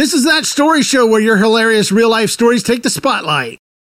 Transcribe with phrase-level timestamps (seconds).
[0.00, 3.58] This is that story show where your hilarious real life stories take the spotlight.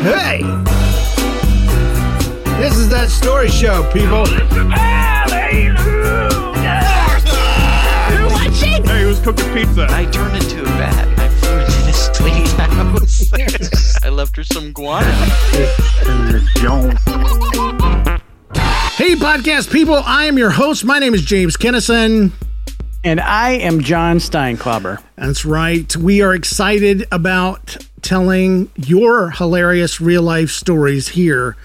[0.00, 0.40] Hey!
[2.58, 4.24] This is that story show, people.
[4.24, 5.80] Hallelujah!
[8.32, 8.82] watching?
[8.82, 9.86] Hey, who's cooking pizza?
[9.90, 11.06] I turned into a bat.
[11.18, 13.98] I flew into this lady's house.
[14.02, 15.06] I left her some guano.
[18.96, 19.96] Hey, podcast people.
[19.96, 20.82] I am your host.
[20.82, 22.32] My name is James Kennison.
[23.02, 25.02] And I am John Steinklauber.
[25.16, 25.94] That's right.
[25.96, 31.56] We are excited about telling your hilarious real life stories here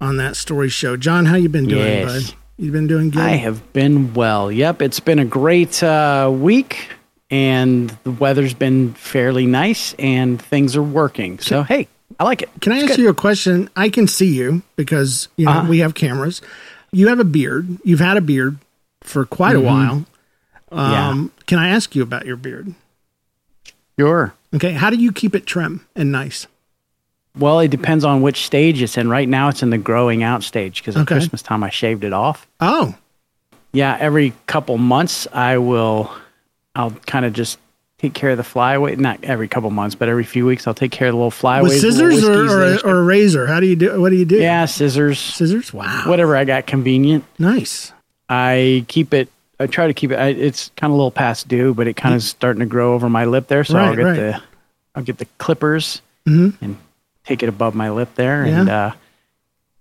[0.00, 0.96] on that story show.
[0.96, 2.30] John, how you been doing, Yes.
[2.30, 2.34] bud?
[2.58, 3.22] You been doing good?
[3.22, 4.52] I have been well.
[4.52, 6.90] Yep, it's been a great uh, week,
[7.30, 11.38] and the weather's been fairly nice, and things are working.
[11.38, 11.88] So, hey,
[12.20, 12.50] I like it.
[12.60, 13.02] Can I It's ask good.
[13.02, 13.70] you a question?
[13.74, 15.68] I can see you because you know Uh-huh.
[15.70, 16.42] we have cameras.
[16.92, 17.78] You have a beard.
[17.82, 18.58] You've had a beard
[19.02, 20.04] for quite a while.
[20.72, 22.74] Um, Can I ask you about your beard?
[23.98, 24.34] Sure.
[24.54, 26.46] Okay, how do you keep it trim and nice?
[27.38, 29.08] Well, it depends on which stage it's in.
[29.08, 31.14] Right now, it's in the growing out stage because at Okay.
[31.14, 32.46] Christmas time I shaved it off.
[32.60, 32.94] Oh,
[33.72, 36.10] Yeah, every couple months I will,
[36.74, 37.58] I'll kind of just
[37.98, 38.96] take care of the flyaway.
[38.96, 41.72] Not every couple months, but every few weeks I'll take care of the little flyaways.
[41.72, 43.46] with scissors or, or, a, or a razor?
[43.46, 43.98] How do you do?
[43.98, 44.36] What do you do?
[44.36, 45.18] yeah, scissors.
[45.18, 45.72] scissors.
[45.72, 47.24] Wow, Whatever I got convenient.
[47.38, 47.92] nice.
[48.28, 49.28] I keep it.
[49.62, 50.16] I try to keep it.
[50.18, 52.94] I, it's kind of a little past due, but it kind of starting to grow
[52.94, 53.64] over my lip there.
[53.64, 54.16] So I'll get right.
[54.16, 54.42] the,
[54.94, 56.54] I'll get the clippers Mhm.
[56.60, 56.76] and
[57.24, 58.92] take it above my lip there, and uh,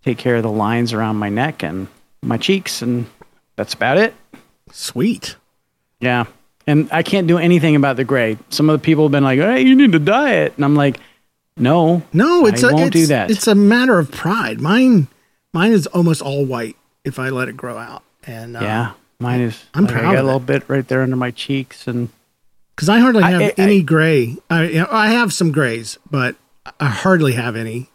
[0.06, 1.88] take care of the lines around my neck and
[2.22, 3.06] my cheeks, and
[3.56, 4.14] that's about it.
[4.72, 5.36] Sweet.
[6.00, 6.26] Yeah,
[6.66, 8.38] and I can't do anything about the gray.
[8.50, 10.76] Some of the people have been like, "Hey, you need to dye it," and I'm
[10.76, 11.00] like,
[11.58, 13.30] "No, No, it's I a, won't it's, do that.
[13.32, 14.60] It's a matter of pride.
[14.62, 15.08] Mine,
[15.54, 18.04] mine is almost all white if I let it grow out.
[18.26, 18.92] And uh, yeah."
[19.22, 19.64] Mine is.
[19.74, 20.46] I'm like, proud I got a little it.
[20.46, 22.10] bit right there under my cheeks, and
[22.76, 24.38] because I hardly have I- I- any gray.
[24.50, 26.36] I, you know, I have some grays, but
[26.80, 27.90] I hardly have any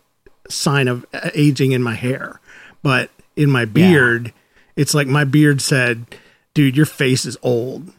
[0.49, 1.05] sign of
[1.35, 2.41] aging in my hair.
[2.83, 4.33] But in my beard,
[4.77, 6.07] it's like my beard said,
[6.55, 7.93] "Dude, your face is old."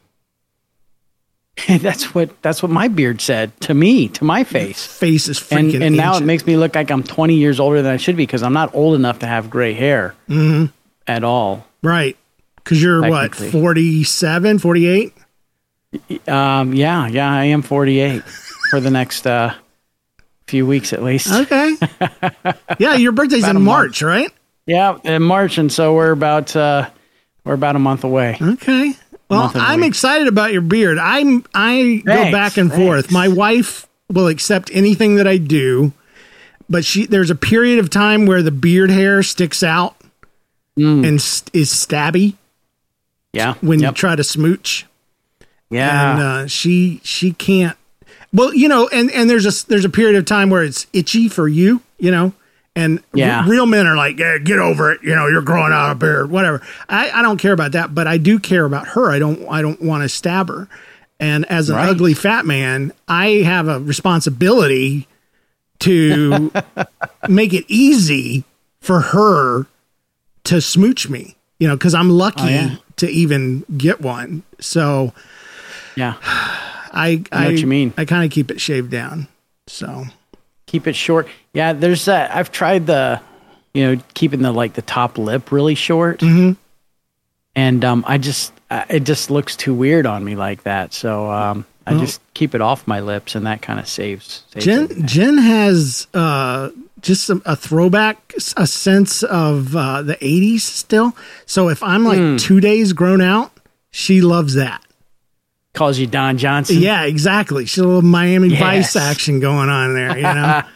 [1.67, 4.85] that's what that's what my beard said to me, to my face.
[4.85, 5.81] Face is and freaking.
[5.83, 8.23] and now it makes me look like I'm 20 years older than I should be
[8.23, 10.67] because I'm not old enough to have gray hair Mm-hmm.
[11.07, 11.65] at all.
[11.81, 12.15] right
[12.67, 13.51] because you're what Technically.
[13.51, 15.13] 47, 48?
[16.27, 18.21] Um, yeah, yeah, I am 48
[18.69, 19.53] for the next uh,
[20.47, 21.31] few weeks at least.
[21.31, 21.75] Okay.
[22.79, 23.65] yeah, your birthday's in a month.
[23.65, 24.31] March, right?
[24.65, 26.89] Yeah, in March, and so we're about uh,
[27.45, 28.37] we're about a month away.
[28.41, 28.93] Okay.
[29.29, 29.89] Well, Month and a I'm week.
[29.89, 30.97] excited about your beard.
[30.97, 33.11] I'm I go back and forth.
[33.11, 35.93] My wife will accept anything that I do,
[36.69, 39.95] but she there's a period of time where the beard hair sticks out
[40.77, 41.07] Mm.
[41.07, 42.35] and st- is stabby
[43.37, 44.85] Yeah, when you try to smooch.
[45.69, 47.77] yeah, And uh, she she can't.
[48.33, 51.29] Well, you know, and and there's a there's a period of time where it's itchy
[51.29, 52.33] for you, you know.
[52.75, 53.43] And r- Yeah.
[53.49, 55.01] real men are like, yeah, get over it.
[55.01, 56.61] You know, you're growing out a beard, whatever.
[56.87, 59.09] I, I don't care about that, but I do care about her.
[59.09, 60.67] I don't I don't want to stab her.
[61.19, 61.89] And as an Right.
[61.89, 65.07] ugly fat man, I have a responsibility
[65.79, 66.51] to
[67.27, 68.43] make it easy
[68.81, 69.65] for her
[70.45, 71.35] to smooch me.
[71.59, 72.75] You know, because I'm lucky Oh, yeah.
[72.97, 74.43] To even get one.
[74.59, 75.13] So
[75.95, 76.15] yeah.
[76.23, 77.93] I I know what you mean.
[77.97, 79.27] I kind of keep it shaved down.
[79.67, 80.05] So
[80.67, 81.27] Keep it short.
[81.53, 83.21] Yeah, there's uh, I've tried the,
[83.73, 86.53] you know, keeping the like the top lip really short, Mm-hmm.
[87.55, 90.93] and um, I just uh, it just looks too weird on me like that.
[90.93, 94.43] So um, I Well- just keep it off my lips, and that kind of saves.
[94.51, 95.05] saves Jen everything.
[95.07, 96.69] Jen has uh,
[97.01, 101.15] just some, a throwback, a sense of uh, the '80s still.
[101.45, 102.35] So if I'm like Hmm.
[102.37, 103.51] two days grown out,
[103.91, 104.81] she loves that.
[105.73, 106.79] calls you Don Johnson.
[106.79, 107.65] Yeah, exactly.
[107.67, 108.59] She's a little Miami Yes.
[108.59, 110.15] Vice action going on there.
[110.17, 110.63] You know.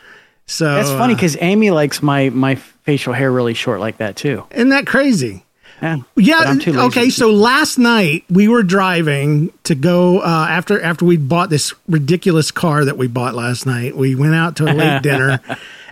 [0.48, 4.18] So That's funny uh, because Amy likes my my facial hair really short like that
[4.18, 4.44] too.
[4.52, 5.46] isn't that crazy?
[5.82, 6.40] Yeah, Yeah.
[6.40, 6.88] But I'm too lazy.
[6.88, 7.10] Okay.
[7.10, 12.52] So last night we were driving to go uh, after after we bought this ridiculous
[12.52, 13.96] car that we bought last night.
[13.96, 15.40] We went out to a late dinner,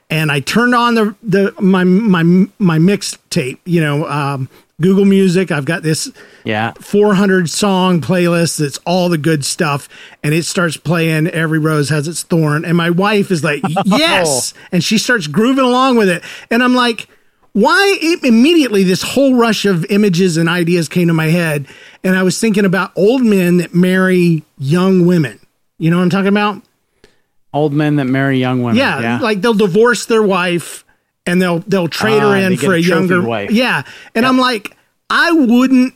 [0.09, 3.59] and I turned on the the my my my mix tape.
[3.65, 4.49] You know, um,
[4.81, 5.51] Google Music.
[5.51, 6.09] I've got this
[6.45, 6.71] Yeah.
[6.79, 9.89] 400 song playlist that's all the good stuff
[10.23, 14.53] and it starts playing every rose has its thorn and my wife is like yes
[14.71, 17.07] and she starts grooving along with it and i'm like
[17.51, 21.67] why immediately this whole rush of images and ideas came to my head
[22.03, 25.39] and i was thinking about old men that marry young women
[25.77, 26.61] you know what i'm talking about
[27.53, 28.77] Old men that marry young women.
[28.77, 29.19] yeah, Yeah.
[29.19, 30.85] like they'll divorce their wife
[31.25, 33.51] and they'll they'll trade Ah, her in for a a, younger wife.
[33.51, 33.83] Yeah,
[34.15, 34.75] and I'm like,
[35.09, 35.95] I wouldn't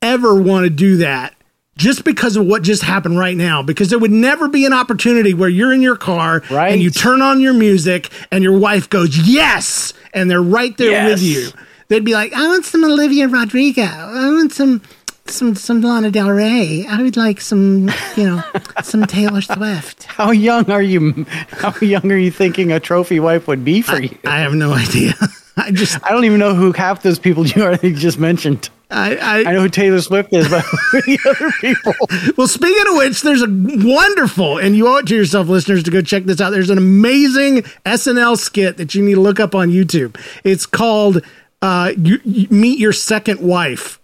[0.00, 1.34] ever want to do that
[1.76, 3.62] just because of what just happened right now.
[3.62, 6.72] Because there would never be an opportunity where you're in your car Right.
[6.72, 11.08] and you turn on your music and your wife goes yes, and they're right there
[11.08, 11.48] with you.
[11.88, 13.82] They'd be like, I want some Olivia Rodrigo.
[13.82, 14.82] I want some.
[15.30, 16.86] Some some Lana Del Rey.
[16.88, 18.42] I would like some, you know,
[18.82, 20.04] some Taylor Swift.
[20.04, 21.26] How young are you?
[21.50, 24.16] How young are you thinking a trophy wife would be for you?
[24.24, 25.14] I have no idea.
[25.56, 28.70] I just I don't even know who half those people you already just mentioned.
[28.90, 31.92] I, I I know who Taylor Swift is, but the other people?
[32.38, 35.90] well, speaking of which, there's a wonderful, and you owe it to yourself, listeners, to
[35.90, 36.50] go check this out.
[36.50, 40.18] There's an amazing SNL skit that you need to look up on YouTube.
[40.42, 41.22] It's called
[41.60, 44.00] uh, you, you "Meet Your Second Wife."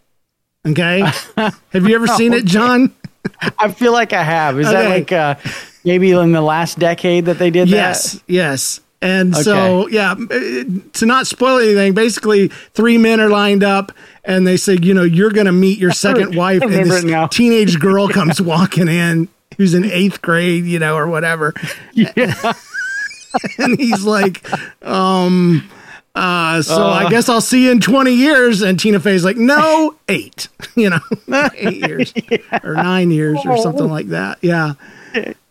[0.67, 1.01] Okay,
[1.37, 2.95] have you ever seen it, John?
[3.59, 4.59] I feel like I have.
[4.59, 5.35] Is that like uh,
[5.85, 8.23] maybe in the last decade that they did Yes, that?
[8.27, 8.81] yes.
[8.81, 8.81] Yes.
[9.03, 10.37] And so, yeah, uh,
[10.95, 13.93] to not spoil anything, basically, three men are lined up
[14.25, 16.63] and they say, you know, you're going to meet your second wife.
[16.63, 19.29] And this teenage girl comes walking in
[19.59, 21.53] who's in eighth grade, you know, or whatever.
[21.93, 22.55] Yeah.
[23.59, 24.43] and he's like,
[24.83, 25.69] um,
[26.15, 28.63] uh, so I guess I'll see you in 20 years.
[28.63, 31.01] And Tina Fey's like, no, eight, you know,
[31.55, 32.15] eight years
[32.63, 34.39] or nine years or something like that.
[34.41, 34.75] Yeah.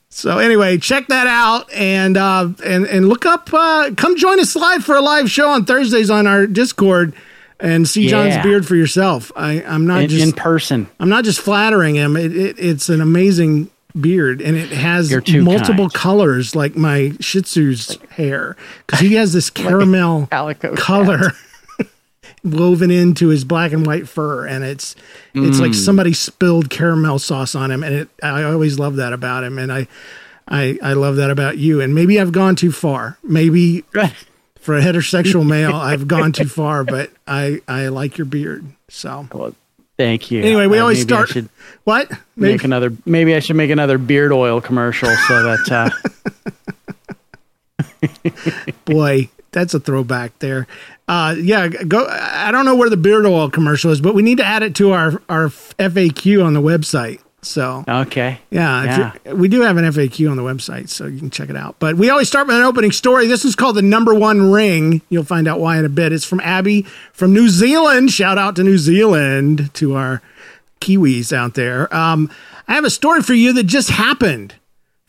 [0.10, 3.50] So anyway, check that out and uh, and and look up.
[3.52, 7.14] Uh, come join us live for a live show on Thursdays on our Discord
[7.60, 9.32] and see John's beard for yourself.
[9.36, 10.88] I, I'm not In, just in person.
[11.00, 12.16] I'm not just flattering him.
[12.16, 15.94] It, it, it's an amazing beard and it has multiple kind.
[15.94, 18.56] colors like my Shih Tzu's hair
[18.86, 21.32] because he has this caramel calico color
[22.44, 24.96] woven into his black and white fur and it's
[25.34, 25.76] it's like Mm.
[25.76, 29.72] somebody spilled caramel sauce on him and it I always love that about him and
[29.72, 29.88] I
[30.48, 33.84] I I love that about you and maybe I've gone too far maybe
[34.60, 39.28] for a heterosexual male I've gone too far but I I like your beard so
[39.34, 39.56] Well,
[40.04, 40.42] thank you.
[40.42, 41.50] anyway we Uh, always I start should
[41.86, 42.92] what make maybe another.
[43.06, 45.72] Maybe I should make another beard oil commercial so that.
[45.72, 45.90] Uh,
[48.86, 50.68] boy that's a throwback there
[51.08, 54.38] uh yeah go i don't know where the beard oil commercial is but we need
[54.38, 58.40] to add it to our our faq on the website so okay.
[58.50, 59.34] Yeah, Yeah.
[59.34, 61.76] we do have an FAQ on the website, so you can check it out.
[61.80, 63.28] But we always start with an opening story.
[63.28, 65.02] This is called the number one ring.
[65.10, 66.12] You'll find out why in a bit.
[66.14, 68.12] It's from Abby from New Zealand.
[68.12, 70.22] Shout out to New Zealand to our
[70.82, 71.94] Kiwis out there.
[71.96, 72.30] Um,
[72.68, 74.56] I have a story for you that just happened.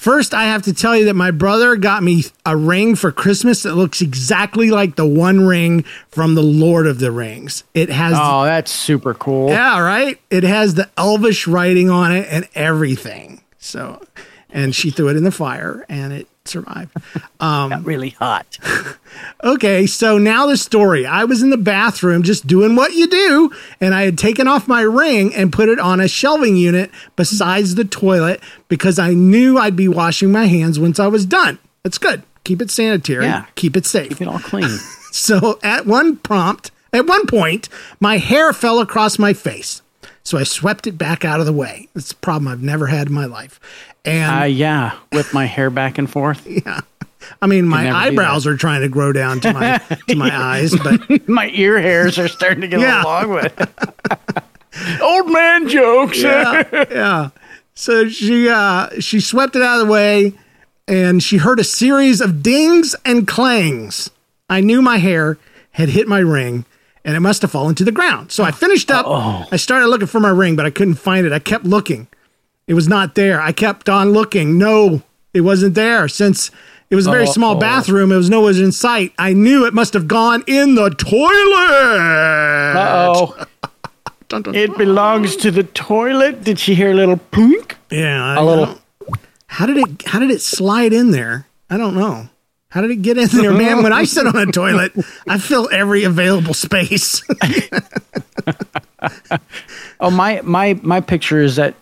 [0.04, 3.62] First, I have to tell you that my brother got me a ring for Christmas
[3.62, 7.64] that looks exactly like the one ring from the Lord of the Rings.
[7.72, 9.48] It has Oh, that's super cool.
[9.48, 10.20] yeah, right.
[10.28, 13.40] It has the Elvish writing on it and everything.
[13.56, 14.02] So,
[14.50, 16.90] and she threw it in the fire and it survived.
[17.40, 18.58] Um, Got really hot.
[19.44, 21.04] Okay, so now the story.
[21.06, 24.66] I was in the bathroom just doing what you do, and I had taken off
[24.66, 29.58] my ring and put it on a shelving unit besides the toilet because I knew
[29.58, 31.58] I'd be washing my hands once I was done.
[31.82, 32.22] That's good.
[32.44, 33.26] Keep it sanitary.
[33.26, 33.44] Yeah.
[33.54, 34.08] Keep it safe.
[34.10, 34.78] Keep it all clean.
[35.12, 37.68] So at one prompt, at one point,
[38.00, 39.80] my hair fell across my face.
[40.24, 41.88] So I swept it back out of the way.
[41.94, 43.60] It's a problem I've never had in my life.
[44.04, 46.46] And Uh, yeah, whip my hair back and forth.
[46.66, 46.80] Yeah.
[47.40, 51.26] I mean, my eyebrows are trying to grow down to my to my eyes, but
[51.28, 53.02] my ear hairs are starting to get Yeah.
[53.02, 55.00] along with.
[55.00, 56.20] Old man jokes.
[56.20, 57.30] yeah, yeah.
[57.74, 60.34] So she uh she swept it out of the way
[60.86, 64.10] and she heard a series of dings and clangs.
[64.50, 65.38] I knew my hair
[65.70, 66.66] had hit my ring
[67.06, 68.32] and it must have fallen to the ground.
[68.32, 69.06] So I finished up.
[69.50, 71.32] I started looking for my ring, but I couldn't find it.
[71.32, 72.06] I kept looking.
[72.66, 73.40] It was not there.
[73.40, 74.56] I kept on looking.
[74.58, 75.02] No,
[75.32, 76.08] it wasn't there.
[76.08, 76.50] Since
[76.90, 77.60] it was a very small Uh-oh.
[77.60, 79.12] bathroom, it was no one in sight.
[79.18, 82.76] I knew it must have gone in the toilet.
[82.76, 83.46] Uh oh,
[84.54, 86.42] it belongs to the toilet.
[86.44, 87.76] Did she hear a little plunk?
[87.90, 88.78] Yeah, I A little-
[89.46, 90.02] How did it?
[90.06, 91.46] How did it slide in there?
[91.70, 92.28] I don't know.
[92.70, 93.82] How did it get in there, man?
[93.84, 94.92] When I sit on a toilet,
[95.28, 97.22] I fill every available space.
[100.00, 101.74] Oh, my my my picture is that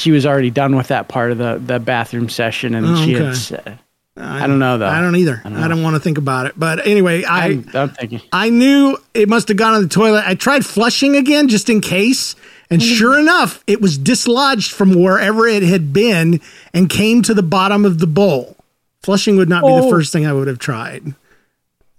[0.00, 3.14] she was already done with that part of the the bathroom session, and Oh, she
[3.16, 3.24] okay.
[3.24, 3.32] had.
[3.34, 3.76] s- Uh,
[4.20, 4.88] I don't know though.
[4.88, 5.40] I don't either.
[5.44, 6.54] I I don't don't, want to think about it.
[6.56, 8.20] But anyway, I I'm, I'm thinking.
[8.32, 10.24] I knew it must have gone on the toilet.
[10.26, 12.34] I tried flushing again just in case.
[12.70, 16.40] And sure enough, it was dislodged from wherever it had been
[16.74, 18.56] and came to the bottom of the bowl.
[19.02, 19.88] Flushing would not be the Oh.
[19.90, 21.14] first thing I would have tried.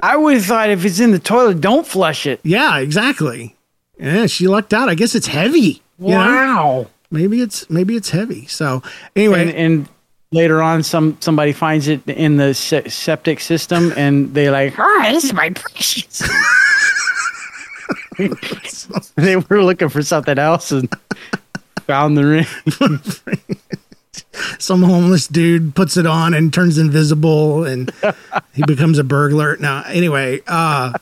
[0.02, 2.40] I would have thought if it's in the toilet, don't flush it.
[2.44, 3.56] Yeah, exactly.
[3.98, 4.90] Yeah, she lucked out.
[4.90, 5.82] I guess it's heavy.
[6.00, 6.88] you know?
[7.12, 7.20] Wow.
[7.20, 8.46] Maybe it's maybe it's heavy.
[8.48, 8.84] So
[9.16, 9.90] anyway, And, and
[10.32, 15.10] later on, some somebody finds it in the se- septic system, and they like, "Ah,
[15.12, 16.24] this is my precious."
[19.16, 20.90] they were looking for something else and
[21.82, 22.46] found the ring.
[24.60, 27.92] some homeless dude puts it on and turns invisible and
[28.54, 29.58] he becomes a burglar.
[29.58, 30.94] Now, anyway, uh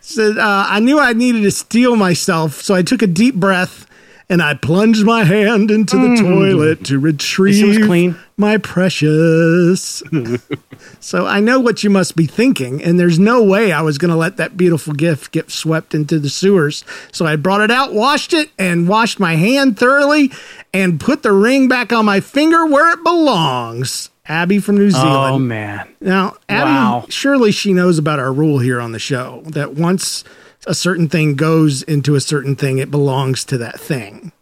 [0.00, 3.86] said uh, I knew I needed to steel myself, so I took a deep breath
[4.28, 10.02] and I plunged my hand into the toilet to retrieve my precious.
[11.00, 14.10] so I know what you must be thinking, and there's no way I was going
[14.10, 16.84] to let that beautiful gift get swept into the sewers.
[17.12, 20.32] So I brought it out, washed it, and washed my hand thoroughly,
[20.74, 24.10] and put the ring back on my finger where it belongs.
[24.28, 25.34] Abby from New Zealand.
[25.34, 27.06] Oh man, Now, Abby, Wow.
[27.08, 30.24] surely she knows about our rule here on the show that once
[30.66, 34.32] a certain thing goes into a certain thing, it belongs to that thing.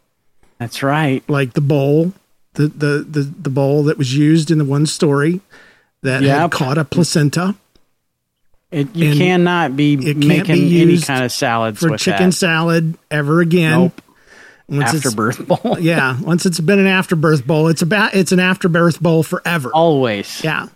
[0.59, 1.23] that's right.
[1.29, 2.13] Like the bowl,
[2.55, 5.41] the the the, the bowl that was used in the one story
[6.03, 7.55] that had caught a placenta
[8.71, 12.33] It, you cannot be making be any kind of salads for chicken that.
[12.33, 13.81] salad ever again.
[13.81, 14.01] Nope.
[14.67, 15.77] Once it's- Afterbirth bowl.
[15.81, 19.71] Yeah, once it's been an afterbirth bowl, it's about it's an afterbirth bowl forever.
[19.75, 20.43] Always.
[20.43, 20.69] Yeah.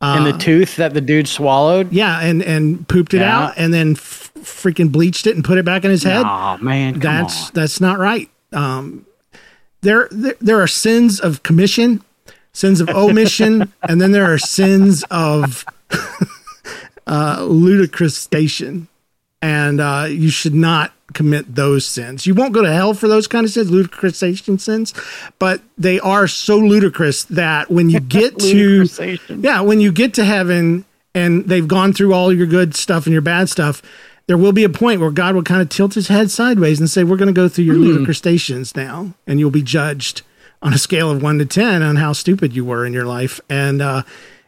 [0.00, 1.92] and the uh, tooth that the dude swallowed.
[1.92, 3.38] Yeah, and and pooped it Yeah.
[3.38, 3.94] out and then
[4.42, 6.24] freaking bleached it and put it back in his head.
[6.26, 7.50] Oh man, that's on.
[7.54, 8.28] that's not right.
[8.52, 9.06] Um,
[9.82, 12.02] there, there there are sins of commission,
[12.52, 15.64] sins of omission, and then there are sins of
[17.06, 18.88] uh, ludicrous station,
[19.40, 22.26] and uh, you should not commit those sins.
[22.26, 24.94] You won't go to hell for those kind of sins, ludicrous sins,
[25.38, 28.86] but they are so ludicrous that when you get to
[29.28, 33.12] yeah, when you get to heaven and they've gone through all your good stuff and
[33.12, 33.82] your bad stuff,
[34.30, 36.88] there will be a point where God will kind of tilt his head sideways and
[36.88, 40.22] say, We're going to go through your ludicrous stations now, and you'll be judged
[40.62, 43.40] on a scale of one to 10 on how stupid you were in your life.
[43.50, 44.04] And uh,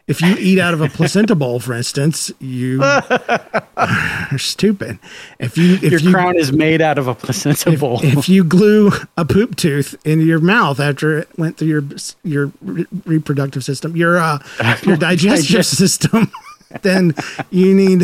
[0.07, 2.81] if you eat out of a placenta bowl, for instance, you
[3.75, 4.99] are stupid.
[5.37, 7.99] If you, if Your you, crown is made out of a placenta bowl.
[8.03, 11.83] if you glue a poop tooth into your mouth after it went through your
[12.23, 14.39] your re- reproductive system, your uh,
[14.83, 16.31] your digestive system,
[16.83, 17.13] then
[17.49, 18.03] you need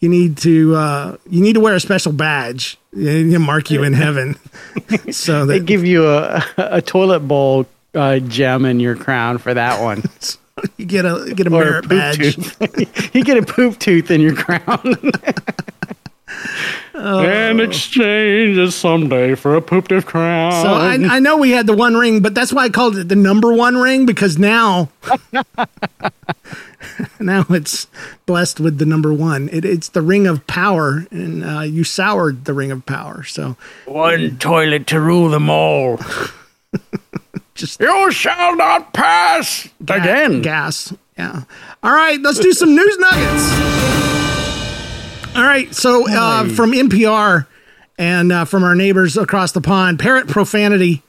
[0.00, 3.92] you need to uh, you need to wear a special badge and mark you in
[3.92, 4.36] heaven,
[5.10, 9.82] so they give you a, a toilet bowl uh, gem in your crown for that
[9.82, 10.02] one.
[10.76, 12.34] you get a get a Or merit poop badge.
[12.34, 13.14] tooth.
[13.14, 14.96] you get a poop tooth in your crown.
[16.94, 20.52] And exchange it someday for a poop tooth crown.
[20.52, 23.08] So I, I know we had the one ring, but that's why I called it
[23.08, 24.90] the number one ring because now,
[27.20, 27.86] now it's
[28.26, 29.48] blessed with the number one.
[29.52, 33.22] It, it's the ring of power, and uh, you soured the ring of power.
[33.24, 33.56] So
[33.86, 35.98] one toilet to rule them all.
[37.54, 40.42] just You shall not pass again.
[40.42, 40.92] gas.
[41.16, 41.44] Yeah.
[41.82, 43.52] All right, let's do some news nuggets.
[45.36, 47.46] All right, so uh, from NPR
[47.98, 51.02] and uh, from our neighbors across the pond, parrot profanity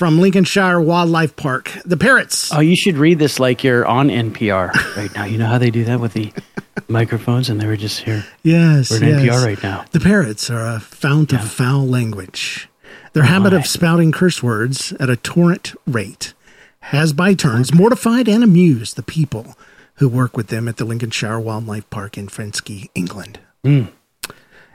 [0.00, 1.72] from Lincolnshire Wildlife Park.
[1.84, 2.50] The parrots.
[2.54, 5.26] Oh, you should read this like you're on NPR right now.
[5.26, 6.32] You know how they do that with the
[6.88, 8.24] microphones, and they were just here.
[8.42, 9.36] Yes, We're in yes.
[9.36, 9.84] NPR right now.
[9.90, 12.66] The parrots are a fount of foul language.
[13.12, 13.58] Their habit my.
[13.58, 16.32] of spouting curse words at a torrent rate
[16.80, 19.54] has by turns mortified and amused the people
[19.96, 23.38] who work with them at the Lincolnshire Wildlife Park in Friskney, England.
[23.62, 23.82] Hmm.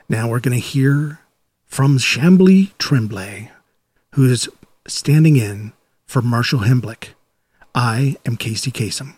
[0.07, 1.17] Now we're going to hear
[1.65, 3.49] from Chambly Tremblay,
[4.11, 4.47] who is
[4.87, 5.73] standing in
[6.05, 7.09] for Marshall Hemblick.
[7.73, 9.15] I am Casey Kasem.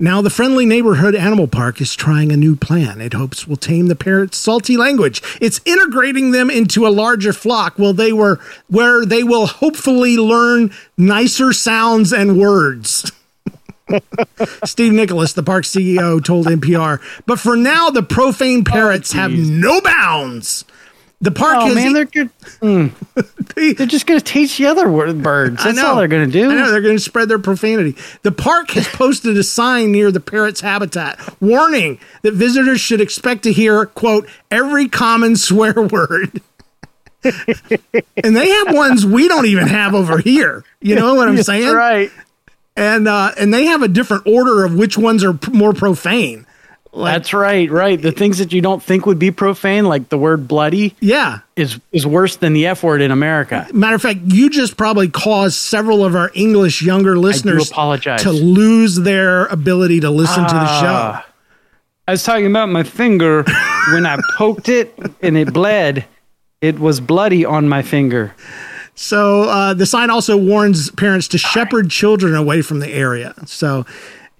[0.00, 3.88] Now, the Friendly Neighborhood Animal Park is trying a new plan it hopes will tame
[3.88, 5.20] the parrot's salty language.
[5.40, 10.70] It's integrating them into a larger flock where they were where they will hopefully learn
[10.96, 13.10] nicer sounds and words.
[14.64, 17.00] Steve Nicholas, the park CEO, told NPR.
[17.26, 20.64] But for now, the profane oh, parrots have no bounds.
[21.20, 22.30] The park Oh man, they're good.
[23.56, 25.64] they- They're just going to teach the other word, birds.
[25.64, 26.48] That's all they're going to do.
[26.50, 27.96] I know they're going to spread their profanity.
[28.22, 33.42] The park has posted a sign near the parrot's habitat, warning that visitors should expect
[33.44, 36.40] to hear "quote every common swear word."
[37.24, 40.62] and they have ones we don't even have over here.
[40.80, 41.62] You know what I'm saying?
[41.64, 42.10] That's right.
[42.76, 46.46] and uh, and they have a different order of which ones are p- more profane.
[46.94, 48.00] That's right, right.
[48.00, 51.40] The things that you don't think would be profane, like the word bloody, Yeah.
[51.56, 53.66] is is worse than the F word in America.
[53.72, 58.22] Matter of fact, you just probably caused several of our English younger listeners apologize.
[58.22, 60.86] to lose their ability to listen to the show.
[60.86, 61.26] Ah.
[62.06, 63.44] I was talking about my finger
[63.92, 66.06] when I poked it and it bled.
[66.60, 68.34] It was bloody on my finger.
[68.94, 73.34] So uh, the sign also warns parents to shepherd children away from the area.
[73.46, 73.86] So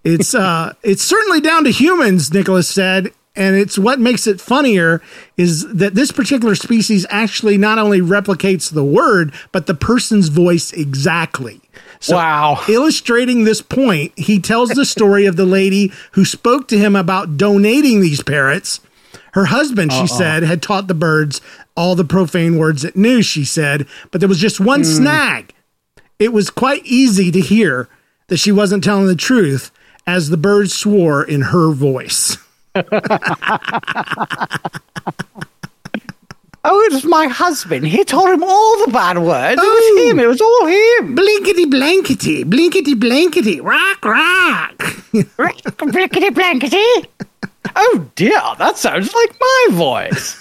[0.08, 3.12] it's uh, it's certainly down to humans, Nicholas said.
[3.36, 5.00] And it's what makes it funnier
[5.36, 10.72] is that this particular species actually not only replicates the word, but the person's voice
[10.72, 11.60] exactly.
[12.00, 12.60] So Wow.
[12.68, 17.36] Illustrating this point, he tells the story of the lady who spoke to him about
[17.36, 18.80] donating these parrots.
[19.34, 21.40] Her husband, she said, had taught the birds
[21.76, 25.54] all the profane words it knew, she said, but there was just one snag.
[26.18, 27.88] It was quite easy to hear
[28.26, 29.70] that she wasn't telling the truth
[30.08, 32.38] as the birds swore in her voice.
[36.64, 37.86] Oh, it was my husband.
[37.86, 39.58] He told him all the bad words.
[39.62, 39.94] It Oh.
[40.02, 40.18] was him.
[40.18, 41.14] It was all him.
[41.14, 44.76] Blinkety blankety, blinkety blankety, rock rock.
[45.78, 46.84] Blankety blankety.
[47.76, 50.36] Oh dear, that sounds like my voice.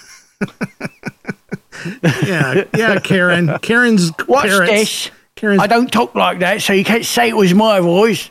[2.26, 3.56] yeah, yeah, Karen.
[3.62, 4.70] Karen's What's parrots.
[4.72, 5.10] this?
[5.36, 8.28] Karen's I don't talk like that, so you can't say it was my voice.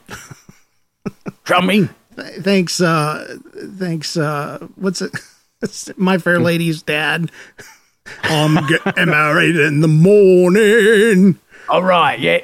[1.43, 1.89] Drumming.
[2.41, 3.37] thanks uh
[3.77, 5.11] thanks uh what's it
[5.97, 7.31] my fair lady's dad
[8.23, 11.37] i'm getting married in the morning
[11.69, 12.39] All right, yeah.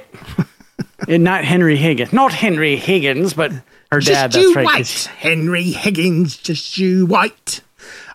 [1.07, 2.11] and not Henry Higgins.
[2.13, 3.51] Not Henry Higgins, but
[3.91, 4.31] her dad.
[4.31, 4.65] just you That's right.
[4.65, 7.61] white 'cause henry higgins just you white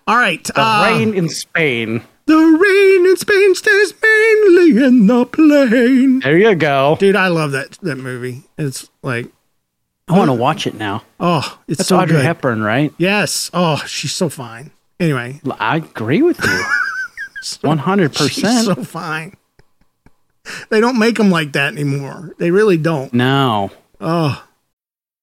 [0.07, 2.03] all right The uh, rain in Spain.
[2.27, 6.97] the rain in spain stays mainly in the plain There you go.
[7.01, 9.27] dude i love that that movie it's like
[10.09, 11.03] I want to watch it now.
[11.21, 12.93] oh it's That's so Audrey good Hepburn, right?
[12.99, 16.65] yes oh she's so fine anyway I agree with you.
[17.69, 18.67] One hundred percent.
[18.67, 19.37] so fine
[20.71, 23.71] they don't make them like that anymore they really don't No.
[24.01, 24.45] oh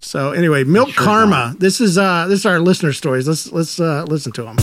[0.00, 1.54] So anyway, Milk Sure Karma.
[1.58, 3.28] This is uh this is our listener stories.
[3.28, 4.56] Let's let's uh listen to them.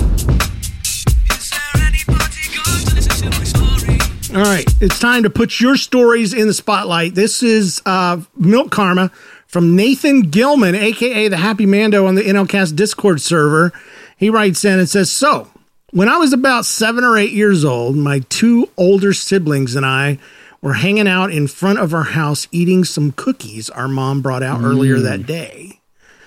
[4.36, 7.15] All right, it's time to put your stories in the spotlight.
[7.15, 9.12] This is uh Milk Karma
[9.45, 13.71] from Nathan Gilman, aka the Happy Mando on the NLCast Discord server.
[14.17, 15.50] He writes in and says, "So,
[15.91, 20.17] when I was about 7 or 8 years old, my two older siblings and I
[20.62, 24.62] were hanging out in front of our house eating some cookies our mom brought out
[24.62, 25.80] earlier that day.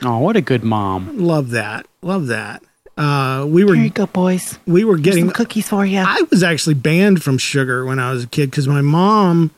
[0.03, 1.19] Oh, what a good mom.
[1.19, 1.87] Love that.
[2.03, 2.63] Love that.
[2.97, 4.59] Uh, we were go, boys.
[4.67, 5.99] we were getting some cookies for you.
[5.99, 9.51] I was actually banned from sugar when I was a kid because my mom.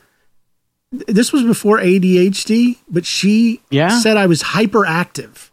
[1.07, 3.99] This was before ADHD, but she Yeah?
[3.99, 5.49] said I was hyperactive.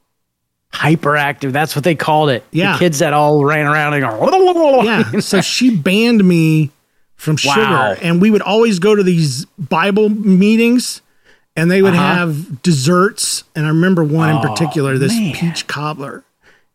[0.73, 1.53] Hyperactive.
[1.53, 2.45] That's what they called it.
[2.53, 2.75] Yeah.
[2.75, 6.71] The kids that all ran around and go, Yeah, so she banned me
[7.21, 7.55] from Wow.
[7.55, 11.03] sugar, and we would always go to these Bible meetings,
[11.55, 12.15] and they would Uh-huh.
[12.15, 13.45] have desserts.
[13.55, 15.35] And I remember one in Oh, particular, this man.
[15.35, 16.25] peach cobbler,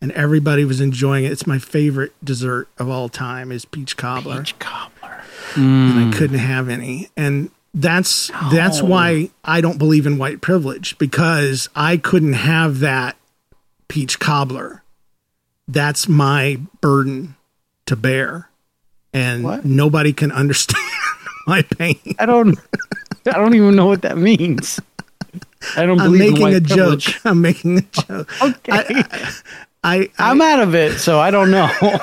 [0.01, 1.31] and everybody was enjoying it.
[1.31, 4.39] It's my favorite dessert of all time is peach cobbler.
[4.43, 4.91] Peach cobbler.
[5.55, 7.09] and I couldn't have any.
[7.17, 13.15] And that's that's why I don't believe in white privilege because I couldn't have that
[13.87, 14.83] peach cobbler.
[15.67, 17.35] That's my burden
[17.87, 18.49] to bear.
[19.15, 19.63] And What?
[19.65, 20.83] nobody can understand
[21.47, 21.99] my pain.
[22.19, 22.59] I don't.
[23.25, 24.79] I don't even know what that means.
[25.77, 26.75] I don't I'm making a joke.
[26.77, 27.19] privilege.
[27.25, 28.29] I'm making a joke.
[28.41, 28.71] Okay.
[28.71, 29.31] I,
[29.83, 31.69] I, I'm out of it, so I don't know.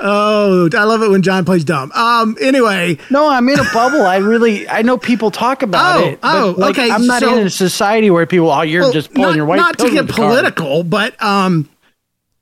[0.00, 1.92] oh, I love it when John plays dumb.
[1.92, 2.36] Um.
[2.40, 4.02] Anyway, no, I'm in a bubble.
[4.02, 6.18] I really, I know people talk about Oh, it.
[6.22, 9.12] oh, like, okay, I'm not so- in a society where people, oh, you're Well, just
[9.12, 11.68] pulling not, your white not to get political but um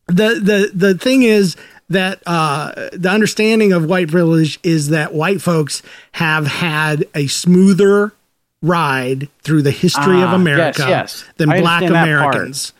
[0.06, 1.56] the the the thing is
[1.90, 8.12] that uh the understanding of white privilege is that white folks have had a smoother
[8.62, 11.24] ride through the history of Ah, America yes, yes.
[11.36, 12.34] than I black understand that part.
[12.34, 12.72] Americans.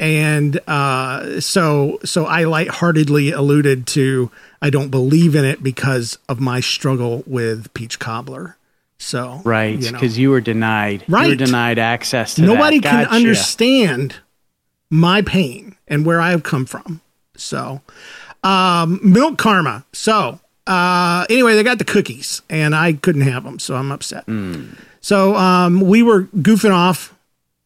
[0.00, 6.40] And uh so so I lightheartedly alluded to I don't believe in it because of
[6.40, 8.56] my struggle with peach cobbler.
[8.98, 9.98] So Right, you know.
[9.98, 11.04] because you were denied.
[11.06, 11.38] You were Right.
[11.38, 12.90] denied access to nobody that.
[12.90, 13.14] can Gotcha.
[13.14, 14.16] understand
[14.90, 17.00] my pain and where I've come from.
[17.36, 17.82] So,
[18.46, 19.84] um, milk karma.
[19.92, 24.24] So, uh, anyway, they got the cookies and I couldn't have them, so I'm upset.
[25.00, 27.14] So, um, we were goofing off,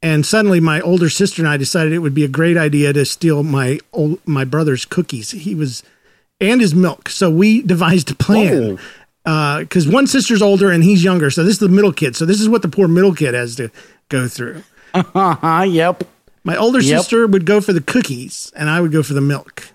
[0.02, 3.04] and suddenly my older sister and I decided it would be a great idea to
[3.04, 5.30] steal my old, my brother's cookies.
[5.30, 5.82] He was
[6.40, 7.08] and his milk.
[7.10, 8.78] So we devised a plan.
[9.24, 12.16] Because one sister's older and he's younger, so this is the middle kid.
[12.16, 13.70] So this is what the poor middle kid has to
[14.08, 14.62] go through.
[14.94, 16.04] Yep.
[16.42, 16.98] My older Yep.
[17.00, 19.68] sister would go for the cookies, and I would go for the milk.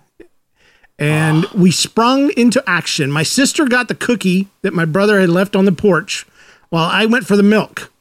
[0.98, 1.52] And ah.
[1.54, 3.10] we sprung into action.
[3.10, 6.26] My sister got the cookie that my brother had left on the porch,
[6.70, 7.92] while I went for the milk.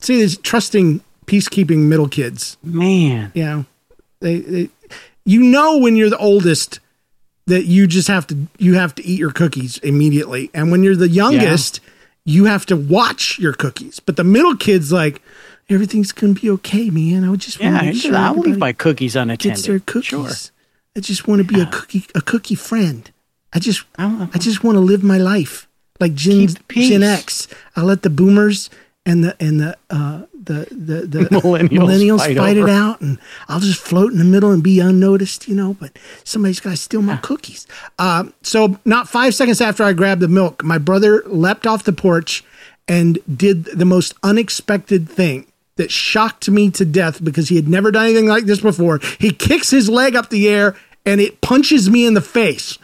[0.00, 2.56] See, these trusting, peacekeeping middle kids.
[2.62, 3.30] Man.
[3.34, 3.64] You know,
[4.20, 4.68] they, they,
[5.24, 6.80] you know, when you're the oldest,
[7.46, 10.96] that you just have to you have to eat your cookies immediately, and when you're
[10.96, 11.80] the youngest,
[12.24, 14.00] you have to watch your cookies.
[14.00, 15.22] But the middle kids, like,
[15.68, 17.24] everything's gonna be okay, man.
[17.24, 19.64] I would just want Yeah, to I make sure I'll leave my cookies gets unattended.
[19.64, 20.04] their cookies.
[20.06, 20.30] Sure.
[20.96, 23.10] I just want to be a cookie a cookie friend.
[23.52, 24.28] I just Oh.
[24.32, 25.68] I just want to live my life
[26.00, 26.48] like Gen.
[26.68, 27.48] Gen X.
[27.76, 28.70] I let the boomers
[29.04, 33.18] and the and the uh the the, the Millennials millennials fight fight, it out and
[33.48, 36.76] I'll just float in the middle and be unnoticed, you know, but somebody's got to
[36.76, 37.66] steal my cookies.
[37.98, 41.92] Uh, so not 5 seconds after I grabbed the milk, my brother leapt off the
[41.92, 42.44] porch
[42.88, 47.90] and did the most unexpected thing that shocked me to death because he had never
[47.90, 49.00] done anything like this before.
[49.18, 52.78] He kicks his leg up the air and it punches me in the face.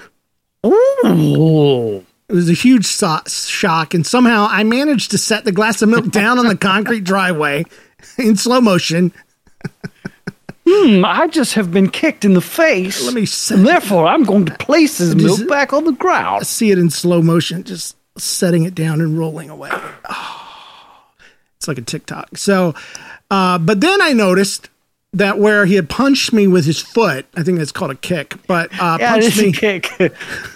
[0.66, 2.05] Ooh.
[2.29, 5.88] It was a huge so- shock, and somehow I managed to set the glass of
[5.88, 7.64] milk down on the concrete driveway
[8.18, 9.12] in slow motion.
[10.70, 13.03] Hmm, I just have been kicked in the face.
[13.03, 16.40] Let me set, therefore, I'm going to place this Just- milk back on the ground.
[16.40, 19.70] I see it in slow motion, just setting it down and rolling away.
[19.72, 20.47] Oh,
[21.59, 22.37] it's like a TikTok.
[22.38, 22.75] So,
[23.31, 24.71] uh, but then I noticed
[25.12, 28.35] that where he had punched me with his foot, I think that's called a kick,
[28.47, 29.90] but uh, Yeah, punched me kick.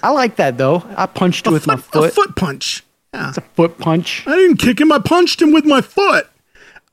[0.02, 0.84] I like that though.
[0.96, 2.12] I punched with my a foot.
[2.14, 2.84] foot punch.
[3.14, 3.28] Yeah.
[3.28, 4.24] It's a foot punch.
[4.26, 4.92] I didn't kick him.
[4.92, 6.28] I punched him with my foot.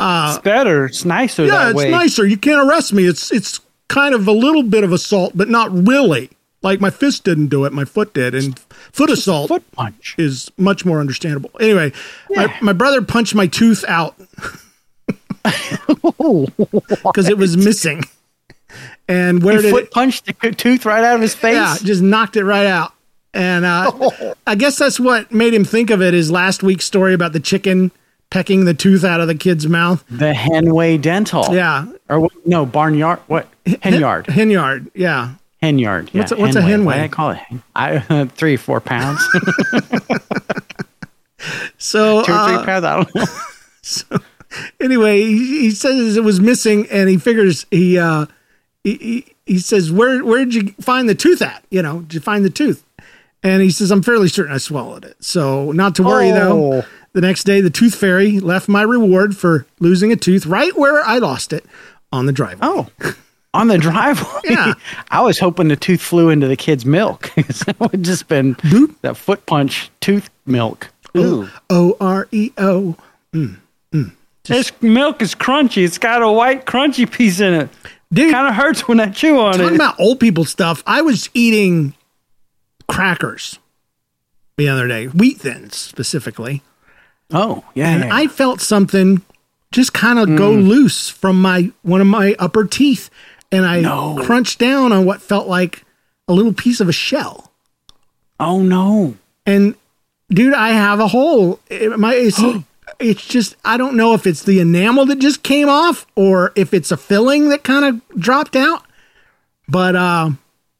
[0.01, 0.85] it's better.
[0.85, 1.91] It's nicer Yeah, that it's way.
[1.91, 2.25] nicer.
[2.25, 3.05] You can't arrest me.
[3.05, 6.29] It's it's kind of a little bit of assault, but not really.
[6.61, 8.59] Like my fist didn't do it, my foot did, and
[8.91, 10.15] foot assault Foot punch.
[10.17, 11.51] is much more understandable.
[11.59, 11.91] Anyway,
[12.29, 12.47] Yeah.
[12.47, 14.15] my, my brother punched my tooth out
[15.43, 18.03] because it was missing.
[19.07, 19.91] And where He did foot it?
[19.91, 21.55] punched the tooth right out of his face.
[21.55, 22.93] Yeah, just knocked it right out.
[23.33, 23.91] And uh,
[24.47, 26.13] I guess that's what made him think of it.
[26.13, 27.91] Is last week's story about the chicken
[28.29, 30.03] pecking the tooth out of the kid's mouth.
[30.09, 31.45] The Henway Dental.
[31.53, 33.19] Yeah, Or what- no, barnyard.
[33.25, 33.47] What?
[33.65, 34.25] Henyard.
[34.27, 34.91] Henyard.
[34.93, 36.09] Yeah, Hen yard.
[36.13, 36.67] Yeah, What's a- what's a Henway.
[36.69, 36.95] hen weigh?
[36.95, 37.39] did I call it?
[37.75, 39.21] I, three, four pounds.
[41.77, 42.85] so Two or uh, three pounds.
[42.85, 43.25] I don't know.
[43.81, 44.05] So
[44.79, 48.25] anyway, he, he says it was missing, and he figures he uh,
[48.83, 51.63] he, he he says where where did you find the tooth at?
[51.69, 52.83] You know, did you find the tooth?
[53.41, 55.23] And he says I'm fairly certain I swallowed it.
[55.23, 56.73] So not to worry though.
[56.73, 56.85] Oh.
[57.13, 61.01] The next day, the tooth fairy left my reward for losing a tooth right where
[61.03, 61.65] I lost it
[62.11, 62.67] on the driveway.
[62.69, 62.87] Oh,
[63.53, 64.41] on the driveway.
[64.45, 64.73] Yeah.
[65.11, 67.31] I was hoping the tooth flew into the kid's milk.
[67.35, 68.55] that would just been
[69.01, 70.89] that foot punch tooth milk.
[71.17, 71.49] Ooh.
[71.69, 72.95] O R E O.
[74.45, 75.83] This milk is crunchy.
[75.83, 77.69] It's got a white crunchy piece in it.
[78.11, 79.57] Dude, Kind of hurts when I chew on it.
[79.57, 79.75] talking it.
[79.75, 80.81] about old people stuff.
[80.87, 81.93] I was eating
[82.87, 83.59] crackers
[84.57, 86.63] the other day, wheat thins specifically.
[87.31, 87.89] oh, yeah.
[87.89, 88.09] and yeah.
[88.15, 89.21] I felt something
[89.71, 90.67] just kind of go Mm.
[90.67, 93.11] loose from my one of my upper teeth,
[93.51, 94.17] and I No.
[94.23, 95.83] crunched down on what felt like
[96.27, 97.51] a little piece of a shell.
[98.39, 99.15] oh no.
[99.45, 99.75] And
[100.29, 101.59] dude, I have a hole.
[101.69, 102.39] It, my it's,
[102.99, 106.73] it's just I don't know if it's the enamel that just came off or if
[106.73, 108.83] it's a filling that kind of dropped out.
[109.67, 110.31] But uh,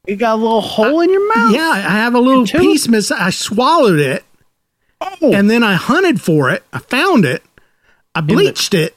[0.06, 1.54] You got a little hole in your mouth.
[1.54, 3.10] yeah, I have a little piece miss.
[3.10, 4.24] I swallowed it,
[5.00, 5.32] Oh.
[5.32, 6.62] and then I hunted for it.
[6.72, 7.42] I found it.
[8.14, 8.96] I bleached it.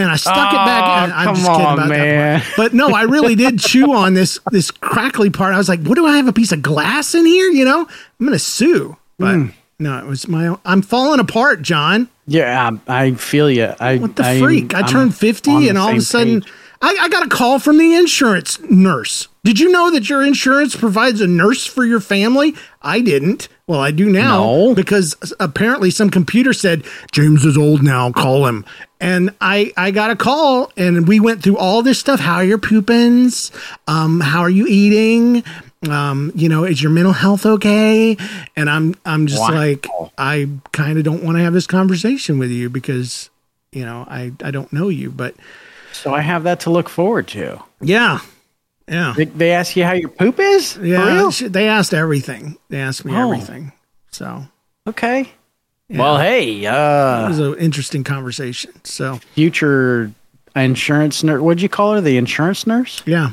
[0.00, 0.84] And I stuck it back.
[0.84, 2.38] Oh, and I'm come just kidding on, about man.
[2.38, 2.56] that part.
[2.56, 5.54] But no, I really did chew on this this crackly part.
[5.54, 7.80] I was like, "What do I have a piece of glass in here?" You know,
[8.20, 8.96] I'm gonna sue.
[9.18, 9.46] But Hmm.
[9.80, 10.46] no, it was my.
[10.46, 10.58] own.
[10.64, 12.08] I'm falling apart, John.
[12.28, 13.74] Yeah, I, I feel you.
[13.80, 14.72] I, What the I freak?
[14.72, 16.44] I I'm turned 50 and all of a sudden.
[16.80, 19.26] I, I got a call from the insurance nurse.
[19.42, 22.54] Did you know that your insurance provides a nurse for your family?
[22.82, 23.48] I didn't.
[23.66, 24.74] Well, I do now No.
[24.76, 28.12] because apparently some computer said James is old now.
[28.12, 28.64] Call him.
[29.00, 32.18] And I I got a call and we went through all this stuff.
[32.20, 33.52] How are your poopins?
[33.86, 35.44] Um, how are you eating?
[35.88, 38.16] um, you know, is your mental health okay?
[38.56, 39.54] And I'm I'm just Wow.
[39.54, 39.86] like
[40.18, 43.30] I kind of don't want to have this conversation with you because
[43.70, 45.36] you know I I don't know you, but
[45.92, 47.62] So I have that to look forward to.
[47.80, 48.18] yeah,
[48.88, 50.76] yeah, They, they ask you how your poop is?
[50.82, 51.30] Yeah.
[51.40, 52.56] They asked everything.
[52.70, 53.30] They asked me Oh.
[53.32, 53.70] everything.
[54.10, 54.42] So
[54.88, 55.30] Okay.
[55.88, 55.98] Yeah.
[56.00, 58.72] Well, hey, uh, it was an interesting conversation.
[58.84, 60.12] So future
[60.54, 61.40] insurance nurse.
[61.40, 62.00] What'd you call her?
[62.00, 63.02] The insurance nurse?
[63.06, 63.30] yeah,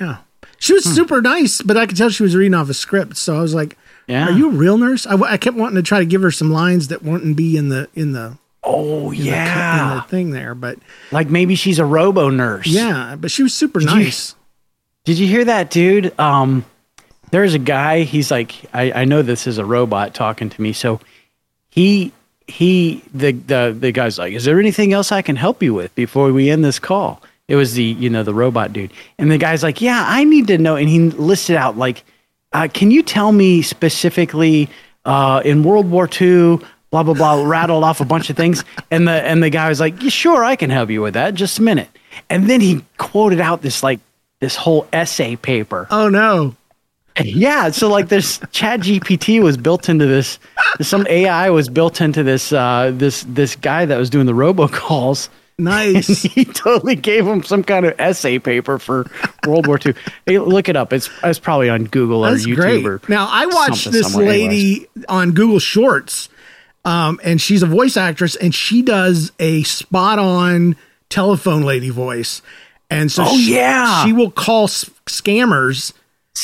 [0.00, 0.18] yeah.
[0.58, 0.76] She Hmm.
[0.78, 3.16] was super nice, but I could tell she was reading off a script.
[3.16, 3.76] So I was like,
[4.08, 4.26] Yeah.
[4.28, 6.32] "Are you a real nurse?" I, w- I kept wanting to try to give her
[6.32, 9.90] some lines that wouldn't be in the in the Oh, in the, yeah.
[9.90, 10.78] in the thing there, but
[11.12, 12.66] like maybe she's a robo nurse.
[12.66, 14.34] yeah, but she was super you- nice.
[15.04, 16.12] Did you hear that, dude?
[16.18, 16.64] Um,
[17.30, 18.02] there's a guy.
[18.02, 20.72] He's like, I, I know this is a robot talking to me.
[20.72, 21.00] So
[21.78, 22.12] he
[22.48, 25.94] he the the the guy's like, is there anything else I can help you with
[25.94, 27.22] before we end this call?
[27.46, 30.48] It was the you know the robot dude, and the guy's like, yeah, I need
[30.48, 32.02] to know, and he listed out like,
[32.52, 34.68] uh, can you tell me specifically
[35.04, 36.58] uh, in World War II?
[36.90, 37.44] Blah blah blah.
[37.46, 40.42] Rattled off a bunch of things, and the and the guy was like, yeah, "Sure,
[40.42, 41.34] I can help you with that.
[41.34, 41.88] Just a minute."
[42.28, 44.00] And then he quoted out this like
[44.40, 45.86] this whole essay paper.
[45.90, 46.56] Oh no,
[47.24, 50.38] Yeah, so like this Chat GPT was built into this.
[50.80, 52.52] Some AI was built into this.
[52.52, 55.28] Uh, this this guy that was doing the robocalls.
[55.58, 56.22] nice.
[56.22, 59.10] He totally gave him some kind of essay paper for
[59.46, 59.94] World War II.
[60.26, 60.92] Hey, look it up.
[60.92, 62.86] It's it's probably on Google or That's YouTube great.
[62.86, 66.28] or Now I watched this lady on Google Shorts,
[66.84, 70.76] um, and she's a voice actress, and she does a spot on
[71.08, 72.42] telephone lady voice.
[72.90, 74.04] And so, Oh, she, yeah.
[74.04, 75.92] she will call s- scammers,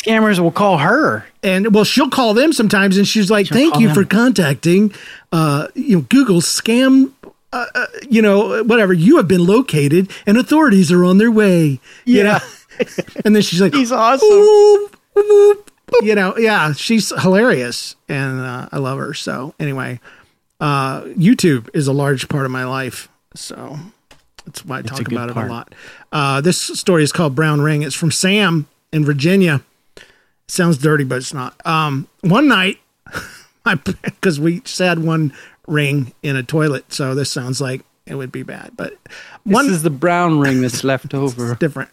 [0.03, 1.25] Scammers will call her.
[1.43, 3.95] and well, she'll call them sometimes, and she's like, "Thank you them.
[3.95, 4.93] for contacting,
[5.33, 7.13] uh, you know, Google scam."
[7.53, 11.79] Uh, uh, you know, whatever you have been located, and authorities are on their way.
[12.05, 12.39] You know?
[13.25, 14.29] and then she's like, He's awesome.
[14.29, 15.71] "Whoop, whoop."
[16.03, 19.15] you know, yeah, she's hilarious, and uh, I love her.
[19.15, 20.01] So anyway,
[20.61, 23.79] uh, YouTube is a large part of my life, so
[24.45, 25.75] that's why I talk good about it a lot.
[26.11, 27.83] Uh, this story is called Brown Ring.
[27.83, 29.63] It's from Sam in Virginia.
[30.49, 31.55] Sounds dirty, but it's not.
[31.67, 32.79] Um, one night,
[34.05, 35.33] because we just had one
[35.67, 38.73] ring in a toilet, so this sounds like it would be bad.
[38.77, 38.97] But
[39.45, 41.55] one This is the brown ring that's left over.
[41.55, 41.91] different.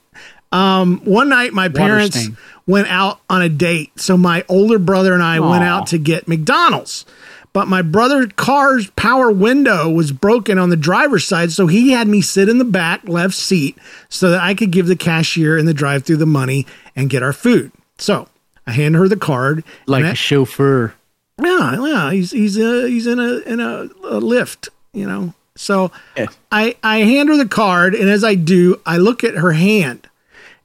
[0.51, 2.37] Um, one night, my parents stain.
[2.67, 3.97] went out on a date.
[3.97, 7.05] So my older brother and I went out to get McDonald's.
[7.53, 12.07] But my brother's car's power window was broken on the driver's side, so he had
[12.07, 15.65] me sit in the back left seat so that I could give the cashier in
[15.65, 17.71] the drive-through the money and get our food.
[17.97, 18.27] So
[18.67, 19.63] I hand her the card.
[19.87, 20.93] Like and I- a chauffeur.
[21.41, 22.11] yeah, yeah.
[22.11, 25.33] He's he's uh, he's in a in a, a Lyft, you know.
[25.55, 26.35] So Yes.
[26.51, 30.07] I I hand her the card, and as I do, I look at her hand,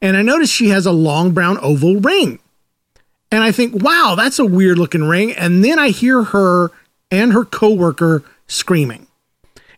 [0.01, 2.39] and I notice she has a long brown oval ring,
[3.33, 5.33] and I think, wow, that's a weird looking ring.
[5.33, 6.71] And then I hear her
[7.11, 9.07] and her coworker screaming.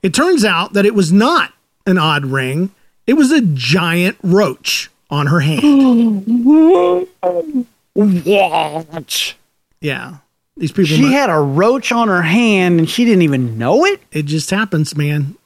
[0.03, 1.53] It turns out that it was not
[1.87, 2.71] an odd ring;
[3.07, 6.27] it was a giant roach on her hand.
[8.05, 9.35] What?
[9.81, 10.17] yeah,
[10.57, 10.85] these people.
[10.87, 14.01] She mu- had a roach on her hand and she didn't even know it?
[14.13, 15.37] it just happens, man.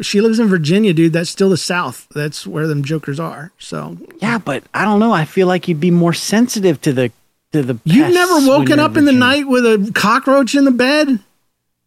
[0.00, 1.12] She lives in Virginia, dude.
[1.12, 2.08] That's still the South.
[2.14, 3.52] That's where them jokers are.
[3.58, 5.12] So Yeah, but I don't know.
[5.12, 7.12] I feel like you'd be more sensitive to the
[7.52, 7.78] to the.
[7.84, 11.20] you've never woken up in the night with a cockroach in the bed.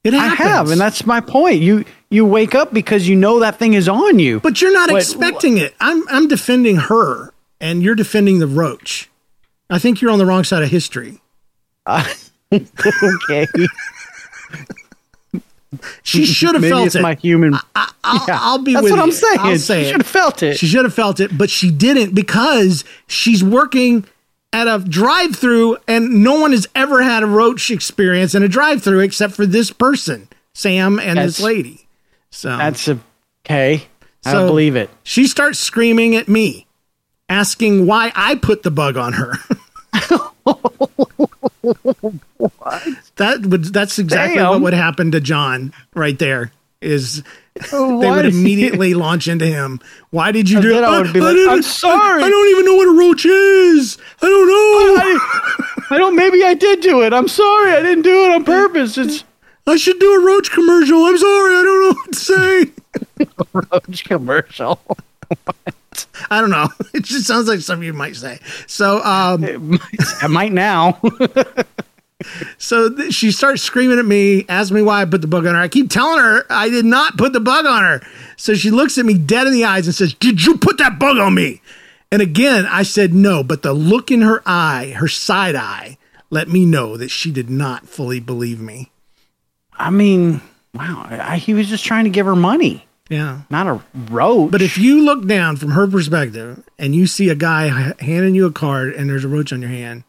[0.03, 1.61] It I have, and that's my point.
[1.61, 4.39] You you wake up because you know that thing is on you.
[4.39, 5.73] but you're not What- expecting it.
[5.79, 9.09] I'm I'm defending her, and you're defending the roach.
[9.69, 11.19] I think you're on the wrong side of history.
[11.87, 13.47] okay,
[16.03, 17.01] She should have felt it's it.
[17.01, 17.55] my human.
[17.75, 19.39] I'll, Yeah, I'll be That's with what I'm saying.
[19.39, 20.57] I'll say she should have felt it.
[20.57, 24.05] She should have felt it, but she didn't because she's working
[24.53, 29.01] at a drive-through and no one has ever had a roach experience in a drive-through
[29.01, 31.87] except for this person, Sam and this lady.
[32.29, 32.99] So That's a,
[33.45, 33.87] okay.
[34.25, 34.89] I So- don't believe it.
[35.03, 36.64] she starts screaming at me,
[37.29, 39.33] asking why I put the bug on her.
[43.15, 44.49] that would that's exactly Damn.
[44.49, 46.51] what would happen to John right there.
[46.81, 47.23] Is
[47.71, 49.79] they would immediately launch into him.
[50.11, 50.83] Why did you And do it?
[50.83, 53.97] I would be like, I'm sorry." I, I don't even know what a roach is.
[54.21, 55.89] I don't know.
[55.95, 56.15] I don't.
[56.15, 57.13] Maybe I did do it.
[57.13, 57.71] I'm sorry.
[57.71, 58.97] I didn't do it on purpose.
[58.97, 59.23] It's
[59.65, 61.05] I should do a roach commercial.
[61.05, 61.55] I'm sorry.
[61.55, 62.71] I don't know what to say.
[63.71, 64.79] roach commercial.
[66.29, 66.69] I don't know.
[66.93, 68.39] It just sounds like something you might say.
[68.67, 69.79] So, um,
[70.21, 71.01] I might now.
[72.57, 75.55] so th- she starts screaming at me, asks me why I put the bug on
[75.55, 75.61] her.
[75.61, 78.01] I keep telling her I did not put the bug on her.
[78.37, 80.99] So she looks at me dead in the eyes and says, "Did you put that
[80.99, 81.61] bug on me?"
[82.11, 85.97] And again, I said no, but the look in her eye, her side eye,
[86.29, 88.89] let me know that she did not fully believe me.
[89.73, 90.41] I mean,
[90.73, 91.07] wow.
[91.09, 93.41] I, he was just trying to give her money, Yeah.
[93.51, 94.51] not a roach.
[94.51, 98.45] But if you look down from her perspective and you see a guy handing you
[98.47, 100.03] a card and there's a roach on your hand,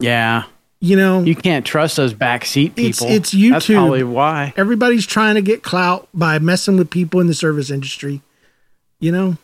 [0.00, 0.44] yeah,
[0.80, 3.14] you know, you can't trust those backseat It's- people.
[3.14, 3.74] it's That's YouTube.
[3.74, 4.52] probably why.
[4.56, 8.22] everybody's trying to get clout by messing with people in the service industry.
[9.00, 9.36] You know,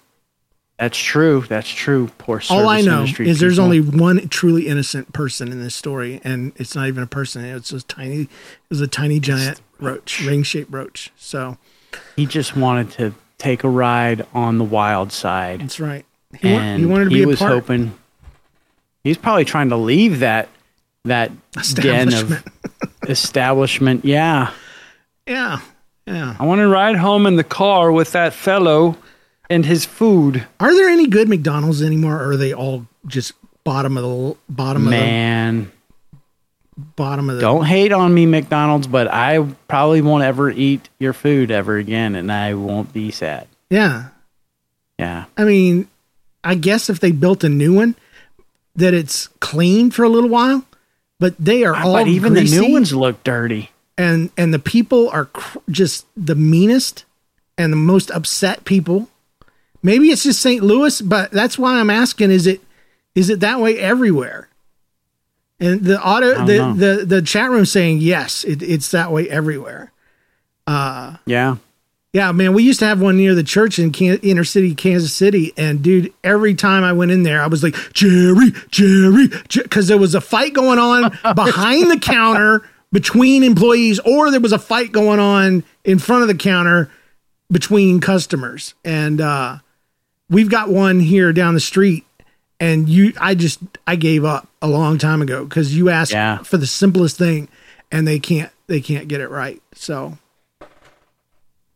[0.79, 1.45] That's true.
[1.49, 2.11] That's true.
[2.17, 6.21] Poor service all I know is there's only one truly innocent person in this story,
[6.25, 7.45] and it's not even a person.
[7.45, 8.29] It's a tiny, it
[8.71, 11.11] was a tiny giant roach, ring shaped roach.
[11.17, 11.59] So
[12.17, 16.05] he just wanted to take a ride on the wild side, that's right.
[16.41, 17.53] He, wa- he wanted to be a was part.
[17.53, 17.97] hoping.
[19.03, 20.49] He's probably trying to leave that
[21.05, 22.47] that den Establishment.
[22.83, 24.05] of establishment.
[24.05, 24.53] Yeah,
[25.27, 25.61] Yeah,
[26.07, 26.37] yeah.
[26.39, 28.97] I want to ride home in the car with that fellow
[29.49, 30.47] and his food.
[30.61, 33.33] Are there any good McDonald's anymore, or are they all just
[33.65, 35.71] bottom of the bottom Man, of the
[36.97, 37.43] bottom of the?
[37.43, 42.15] don't hate on me, McDonald's, but I probably won't ever eat your food ever again,
[42.15, 43.47] and I won't be sad.
[43.71, 44.09] Yeah,
[44.99, 45.25] Yeah.
[45.37, 45.89] I mean,
[46.43, 47.95] I guess if they built a new one,
[48.77, 50.65] that it's clean for a little while,
[51.19, 53.71] but they are all but even the new ones look dirty.
[53.99, 57.05] and and the people are cr- just the meanest
[57.59, 59.09] and the most upset people.
[59.83, 60.63] Maybe it's just St.
[60.63, 62.61] Louis, but that's why I'm asking: is it
[63.15, 64.49] is it that way everywhere?
[65.61, 66.75] And the auto the, know.
[66.75, 69.93] the the chat room saying yes, it, it's that way everywhere.
[71.27, 71.57] Yeah.
[72.13, 75.13] Yeah, man, we used to have one near the church in Can- inner city Kansas
[75.15, 79.87] City, and dude, every time I went in there, I was like, Jerry, Jerry, because
[79.87, 84.59] there was a fight going on behind the counter between employees, or there was a
[84.59, 86.91] fight going on in front of the counter
[87.53, 89.59] between customers, and uh,
[90.29, 92.05] we've got one here down the street,
[92.61, 96.39] and you, I just, I gave up a long time ago because you asked Yeah.
[96.43, 97.49] for the simplest thing,
[97.91, 100.17] and they can't, they can't get it right, so.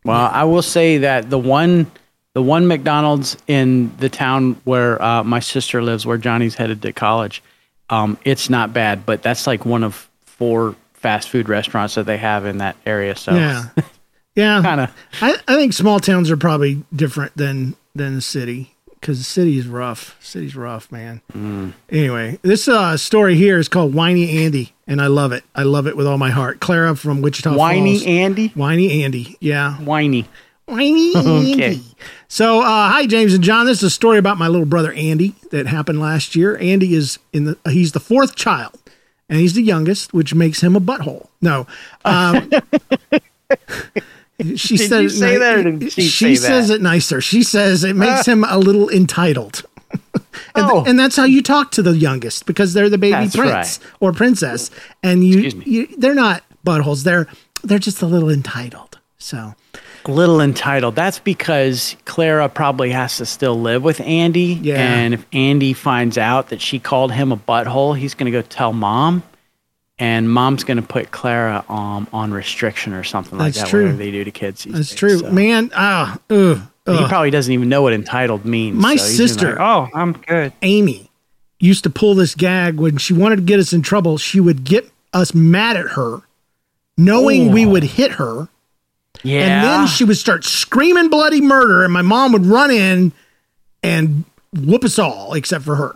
[0.03, 1.89] Well, I will say that the one
[2.33, 6.91] the one McDonald's in the town where uh, my sister lives, where Johnny's headed to
[6.93, 7.41] college,
[7.89, 12.17] um, it's not bad, but that's like one of four fast food restaurants that they
[12.17, 13.15] have in that area.
[13.15, 13.65] So Yeah.
[14.35, 14.61] Yeah.
[14.61, 19.17] kind of I, I think small towns are probably different than than the city because
[19.17, 20.15] the city is rough.
[20.19, 21.21] City's rough, man.
[21.33, 21.73] Mm.
[21.89, 25.43] Anyway, this uh, story here is called Whiny Andy, and I love it.
[25.53, 26.59] I love it with all my heart.
[26.59, 28.07] Clara from Wichita whiny Falls.
[28.07, 29.37] Andy, Whiny Andy.
[29.39, 29.75] Yeah.
[29.75, 30.27] whiny.
[30.67, 31.63] Whiny Okay.
[31.65, 31.83] Andy.
[32.27, 33.65] So, uh, hi James and John.
[33.67, 36.57] This is a story about my little brother Andy that happened last year.
[36.57, 38.75] Andy is in the he's the fourth child,
[39.29, 41.27] and he's the youngest, which makes him a butthole.
[41.41, 41.67] No,
[42.03, 42.49] um,
[44.55, 46.75] she Did you say ni- did she say says that?
[46.75, 47.21] it nicer.
[47.21, 48.31] She says it makes uh.
[48.33, 49.63] him a little entitled.
[50.53, 50.83] And, Oh.
[50.85, 54.11] and that's how you talk to the youngest because they're the baby That's prince or
[54.13, 54.69] princess,
[55.03, 57.03] and you, you they're not buttholes.
[57.03, 57.27] They're
[57.63, 58.97] they're just a little entitled.
[59.17, 59.53] So
[60.05, 60.95] A little entitled.
[60.95, 64.59] That's because Clara probably has to still live with Andy.
[64.61, 64.75] Yeah.
[64.75, 68.41] And if Andy finds out that she called him a butthole, he's going to go
[68.41, 69.23] tell mom.
[69.97, 73.69] And mom's going to put Clara um, on restriction or something like That's that.
[73.69, 73.83] true.
[73.83, 74.65] Whatever they do to kids.
[74.65, 75.31] That's days, true, so.
[75.31, 75.71] man.
[75.73, 78.75] Ah, ugh, He probably doesn't even know what entitled means.
[78.77, 80.51] My so sister- like, oh, I'm good.
[80.61, 81.09] Amy
[81.61, 84.17] used to pull this gag when she wanted to get us in trouble.
[84.17, 86.21] She would get us mad at her,
[86.97, 88.49] knowing we would hit her,
[89.23, 89.39] Yeah.
[89.43, 93.13] and then she would start screaming bloody murder, and my mom would run in
[93.81, 95.95] and whoop us all except for her.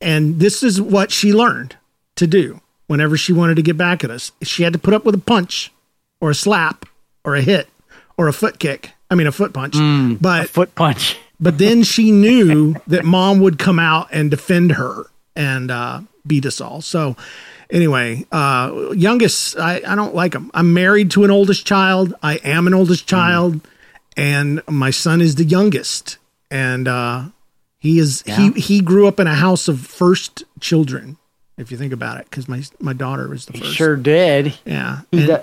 [0.00, 1.76] And this is what she learned
[2.16, 4.32] to do whenever she wanted to get back at us.
[4.42, 5.72] She had to put up with a punch
[6.20, 6.86] or a slap
[7.24, 7.68] or a hit
[8.16, 8.90] or a foot kick.
[9.10, 9.74] I mean, a foot punch.
[10.20, 11.18] but foot punch.
[11.40, 15.04] but then she knew that mom would come out and defend her
[15.36, 16.80] and uh, beat us all.
[16.80, 17.16] So
[17.70, 20.50] anyway, uh, youngest, I, I don't like him.
[20.54, 22.14] I'm married to an oldest child.
[22.22, 23.60] I am an oldest child,
[24.16, 26.18] and my son is the youngest.
[26.50, 27.24] And uh,
[27.78, 31.16] he is he he grew up in a house of first children.
[31.56, 33.74] If you think about it, because my my daughter was the first.
[33.74, 34.54] Sure did.
[34.64, 35.00] Yeah.
[35.10, 35.38] He And- do-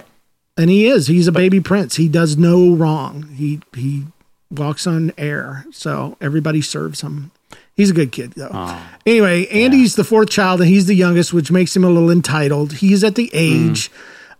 [0.57, 1.07] and he is.
[1.07, 1.95] He's a baby prince.
[1.95, 3.29] He does no wrong.
[3.37, 4.03] He he
[4.51, 7.31] walks on air, so everybody serves him.
[7.73, 8.77] He's a good kid though.
[9.05, 12.73] anyway, Andy's the fourth child, and he's the youngest, which makes him a little entitled.
[12.73, 13.89] He's at the age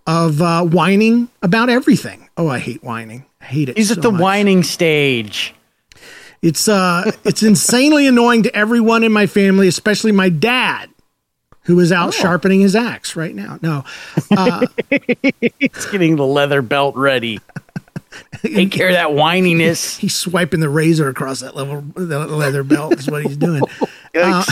[0.06, 2.28] of uh, whining about everything.
[2.36, 3.26] Oh, I hate whining.
[3.40, 3.78] I hate it.
[3.78, 4.22] He's so at the much.
[4.22, 5.56] whining stage.
[6.42, 10.90] It's uh, it's insanely annoying to everyone in my family, especially my dad,
[11.64, 11.96] who is Oh.
[11.98, 13.60] out sharpening his axe right now.
[13.62, 13.84] No,
[14.32, 17.40] uh, He's getting the leather belt ready.
[18.42, 19.98] Take care of that whininess.
[20.00, 23.64] He's swiping the razor across that level, the leather belt is what he's doing.
[24.14, 24.44] Uh,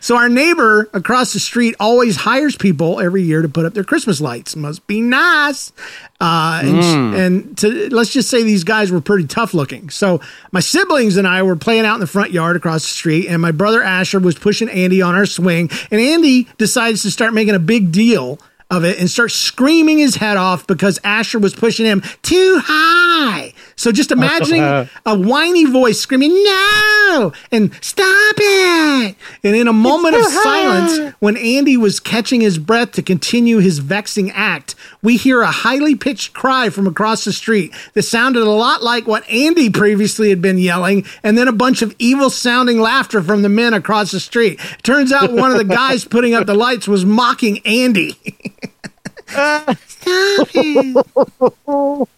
[0.00, 3.84] so our neighbor across the street always hires people every year to put up their
[3.84, 4.56] Christmas lights.
[4.56, 5.72] Must be nice.
[6.20, 9.90] Uh, and, and to let's just say these guys were pretty tough looking.
[9.90, 10.20] So
[10.52, 13.40] my siblings and I were playing out in the front yard across the street, and
[13.40, 17.54] my brother Asher was pushing Andy on our swing, and Andy decides to start making
[17.54, 18.38] a big deal
[18.70, 23.54] of it and start screaming his head off because Asher was pushing him too high.
[23.78, 24.60] So just imagining
[25.06, 29.16] a whiny voice screaming, no, and stop it.
[29.44, 33.78] And in a moment of silence, when Andy was catching his breath to continue his
[33.78, 38.50] vexing act, we hear a highly pitched cry from across the street that sounded a
[38.50, 42.80] lot like what Andy previously had been yelling, and then a bunch of evil sounding
[42.80, 44.58] laughter from the men across the street.
[44.82, 48.18] Turns out one of the guys putting up the lights was mocking Andy.
[49.28, 52.08] Stop it.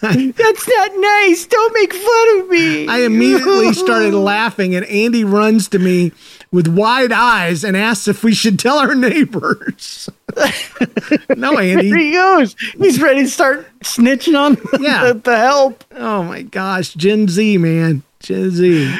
[0.00, 1.46] That's not nice.
[1.46, 2.88] Don't make fun of me.
[2.88, 6.12] I immediately started laughing, and Andy runs to me
[6.52, 10.08] with wide eyes and asks if we should tell our neighbors.
[11.36, 11.90] no, Andy.
[11.90, 12.54] he goes.
[12.78, 15.12] He's ready to start snitching on Yeah.
[15.12, 15.84] the, the help.
[15.92, 18.94] Oh my gosh, Gen Z, man, Gen Z.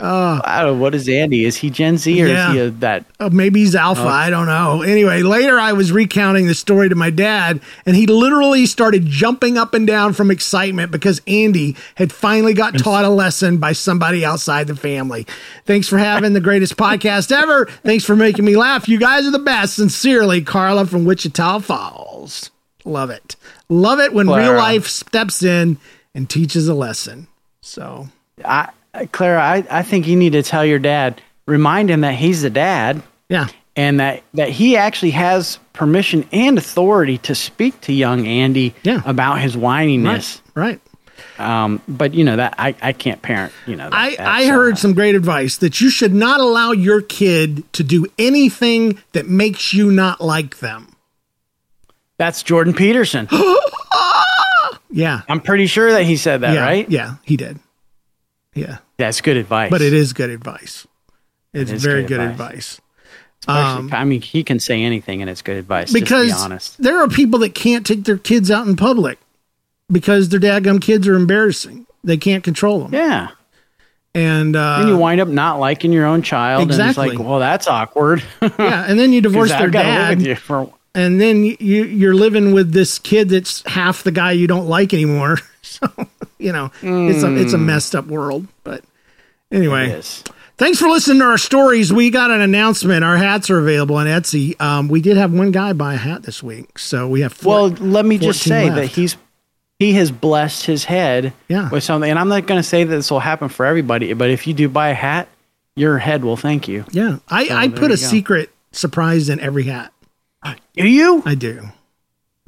[0.00, 0.80] I don't know.
[0.82, 1.44] What is Andy?
[1.44, 2.48] Is he Gen Z or Yeah.
[2.50, 3.04] is he a, that?
[3.18, 4.02] Uh, maybe he's alpha.
[4.06, 4.82] I don't know.
[4.82, 9.58] Anyway, later I was recounting the story to my dad, and he literally started jumping
[9.58, 14.24] up and down from excitement because Andy had finally got taught a lesson by somebody
[14.24, 15.26] outside the family.
[15.64, 17.66] Thanks for having the greatest podcast ever.
[17.84, 18.88] Thanks for making me laugh.
[18.88, 19.74] You guys are the best.
[19.74, 22.50] Sincerely, Carla from Wichita Falls.
[22.84, 23.34] Love it.
[23.68, 25.76] Love it when real life steps in
[26.14, 27.26] and teaches a lesson.
[27.60, 28.08] So,
[28.44, 28.70] I,
[29.06, 32.50] Clara, I, I think you need to tell your dad, remind him that he's the
[32.50, 33.48] dad yeah.
[33.76, 39.02] and that, that he actually has permission and authority to speak to young Andy Yeah.
[39.04, 40.40] about his whininess.
[40.54, 40.80] Right.
[41.38, 43.52] Um, but you know that I, I can't parent.
[43.66, 46.72] You know, that, I, I heard uh, some great advice that you should not allow
[46.72, 50.88] your kid to do anything that makes you not like them.
[52.18, 53.28] that's Jordan Peterson.
[54.90, 55.20] Yeah.
[55.28, 56.62] I'm pretty sure that he said that, yeah.
[56.64, 56.88] right?
[56.90, 57.58] Yeah, he did.
[58.54, 58.78] Yeah.
[58.98, 59.70] That's good advice.
[59.70, 60.86] But it is good advice.
[61.54, 62.78] It's very good good advice.
[62.78, 62.80] advice.
[63.48, 65.92] Especially- I mean, he can say anything, and it's good advice.
[65.92, 69.18] Because be honest, there are people that can't take their kids out in public
[69.90, 71.86] because their dadgum kids are embarrassing.
[72.04, 72.92] They can't control them.
[72.94, 73.28] yeah.
[74.14, 77.08] And uh, Then you wind up not liking your own child, and Exactly.
[77.10, 78.22] it's like, well, that's awkward.
[78.42, 80.18] yeah, and then you divorce their I've dad.
[80.18, 84.32] with you for and then you you're living with this kid that's half the guy
[84.32, 85.38] you don't like anymore.
[85.62, 85.86] So
[86.38, 88.46] you know it's a it's a messed up world.
[88.64, 88.84] But
[89.52, 90.00] anyway,
[90.56, 91.92] thanks for listening to our stories.
[91.92, 93.04] We got an announcement.
[93.04, 94.60] Our hats are available on Etsy.
[94.60, 97.52] Um, we did have one guy buy a hat this week, so we have four,
[97.54, 99.16] Well, let me just 14 say that he's
[99.78, 101.68] he has blessed his head Yeah.
[101.70, 104.28] with something, and I'm not going to say that this will happen for everybody, but
[104.30, 105.28] if you do buy a hat,
[105.76, 106.84] your head will thank you.
[106.90, 107.18] yeah.
[107.28, 107.94] I I put a go.
[107.94, 109.92] secret surprise in every hat.
[110.74, 111.22] Do you?
[111.26, 111.68] I do.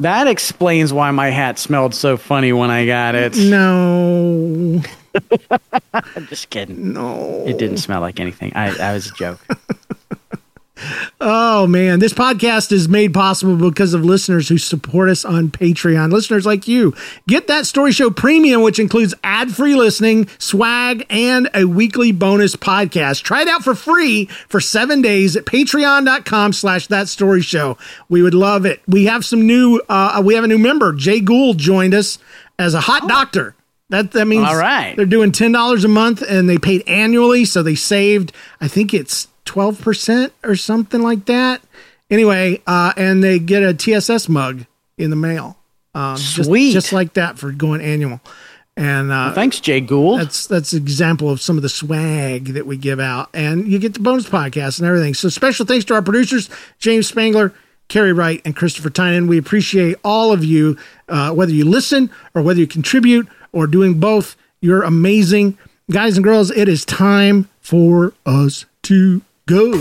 [0.01, 3.37] That explains why my hat smelled so funny when I got it.
[3.37, 4.81] No,
[5.95, 6.93] I'm just kidding.
[6.93, 7.45] no.
[7.47, 8.53] It didn't smell like anything.
[8.55, 9.41] I, I was a joke.
[11.21, 16.13] Oh man, this podcast is made possible because of listeners who support us on Patreon.
[16.13, 16.95] Listeners like you.
[17.29, 23.23] Get that story show premium, which includes ad-free listening, swag, and a weekly bonus podcast.
[23.23, 27.77] Try it out for free for seven days at patreon.com slash that story show.
[28.09, 28.81] We would love it.
[28.87, 30.93] We have some new uh we have a new member.
[30.93, 32.19] Jay Gould joined us
[32.59, 33.55] as a hot doctor.
[33.91, 34.95] That that means All right.
[34.97, 38.95] they're doing ten dollars a month and they paid annually, so they saved I think
[38.95, 41.61] it's twelve percent or something like that.
[42.09, 44.65] Anyway, uh, and they get a TSS mug
[44.97, 45.57] in the mail.
[45.93, 46.73] Um, just- Sweet.
[46.73, 48.21] just, like that for going annual.
[48.77, 50.21] And uh, Thanks, Jay Gould.
[50.21, 53.81] that's that's an example of some of the swag that we give out, and you
[53.81, 55.15] get the bonus podcast and everything.
[55.15, 56.49] So special thanks to our producers,
[56.79, 57.53] James Spangler,
[57.89, 59.27] Carrie Wright, and Christopher Tynan.
[59.27, 60.79] We appreciate all of you,
[61.09, 64.37] uh, whether you listen or whether you contribute or doing both.
[64.61, 65.59] You're amazing,
[65.91, 66.51] guys and girls.
[66.53, 69.73] It is time for us to go.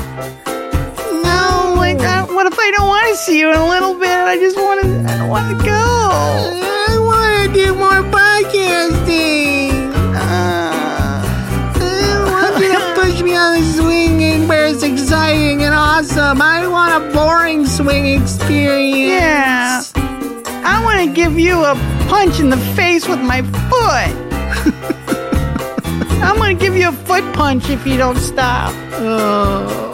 [1.22, 4.08] No, like, I, what if I don't want to see you in a little bit?
[4.08, 4.88] I just want to.
[5.12, 5.70] I don't want to go.
[5.70, 9.92] I want to do more podcasting.
[10.16, 11.20] Uh,
[11.78, 16.40] I want you to push me on the swing and where it's exciting and awesome.
[16.40, 19.12] I want a boring swing experience.
[19.12, 19.82] Yeah.
[20.64, 21.74] I want to give you a
[22.08, 24.25] punch in the face with my foot.
[26.22, 28.72] I'm going to give you a foot punch if you don't stop.
[28.94, 29.92] Oh.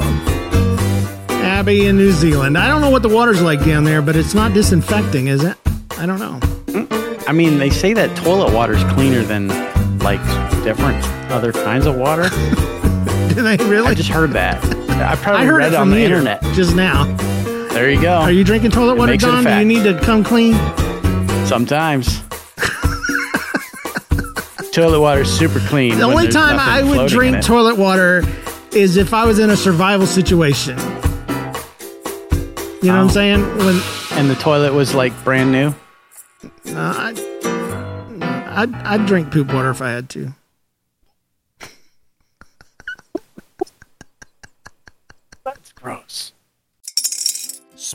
[1.30, 2.56] Abby in New Zealand.
[2.56, 5.56] I don't know what the water's like down there, but it's not disinfecting, is it?
[5.98, 6.40] I don't know.
[7.28, 9.48] I mean, they say that toilet water's cleaner than
[9.98, 10.20] like
[10.64, 12.28] different other kinds of water.
[13.34, 13.88] Do they really?
[13.88, 14.62] I just heard that.
[14.90, 16.42] I probably I heard read it it from on the internet.
[16.54, 17.04] just now.
[17.72, 18.14] There you go.
[18.14, 19.44] Are you drinking toilet It water, makes it a Don?
[19.44, 20.54] Do you need to come clean?
[21.46, 22.21] Sometimes.
[24.72, 25.96] Toilet water's super clean.
[25.98, 28.22] The only time I would drink toilet water
[28.72, 30.76] is if I was in a survival situation.
[30.78, 30.84] You
[32.88, 33.08] know what I'm Oh.
[33.08, 33.40] saying?
[33.58, 33.80] When
[34.18, 35.68] and the toilet was like brand new.
[35.68, 35.74] uh,
[36.76, 37.14] I,
[38.56, 40.34] I'd, I'd drink poop water if I had to.